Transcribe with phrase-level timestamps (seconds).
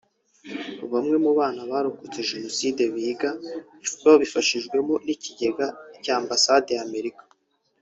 [0.91, 3.29] Bamwe mu bana barokotse Jenoside biga
[4.03, 5.65] babifashijwemo n’ikigega
[6.03, 7.23] cya Ambasade ya Amerika